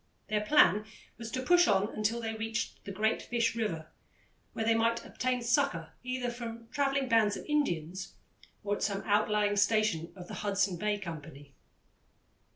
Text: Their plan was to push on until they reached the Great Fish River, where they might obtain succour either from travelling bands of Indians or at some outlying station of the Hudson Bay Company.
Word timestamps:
Their 0.29 0.41
plan 0.41 0.85
was 1.19 1.29
to 1.29 1.43
push 1.43 1.67
on 1.67 1.93
until 1.93 2.21
they 2.21 2.33
reached 2.33 2.85
the 2.85 2.91
Great 2.91 3.21
Fish 3.21 3.55
River, 3.55 3.91
where 4.53 4.65
they 4.65 4.73
might 4.73 5.05
obtain 5.05 5.43
succour 5.43 5.93
either 6.03 6.31
from 6.31 6.67
travelling 6.69 7.07
bands 7.07 7.37
of 7.37 7.45
Indians 7.45 8.15
or 8.63 8.75
at 8.77 8.81
some 8.81 9.03
outlying 9.05 9.57
station 9.57 10.11
of 10.15 10.27
the 10.27 10.33
Hudson 10.41 10.77
Bay 10.77 10.97
Company. 10.97 11.53